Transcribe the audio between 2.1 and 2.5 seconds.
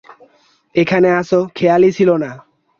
না।